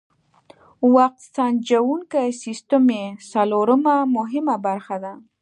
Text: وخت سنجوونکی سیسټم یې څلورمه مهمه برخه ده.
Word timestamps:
وخت 0.95 1.17
سنجوونکی 1.35 2.27
سیسټم 2.43 2.83
یې 2.97 3.05
څلورمه 3.31 3.95
مهمه 4.15 4.55
برخه 4.67 4.95
ده. 5.03 5.13